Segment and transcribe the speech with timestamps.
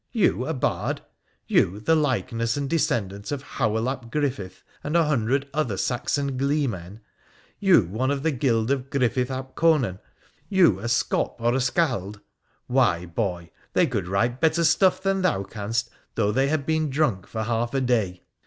[0.13, 1.01] You a bard!
[1.45, 7.01] You the likenes3 and descendant of Howell ap Griffith and an hundred other Saxon gleemen!
[7.59, 9.99] You one of the guild of Gryffith ap Conan—
[10.59, 12.19] you a scop or a skald!—
[12.65, 17.27] why, boy, they could write better stuff than thou canst though they had been drunk
[17.27, 18.23] for half a day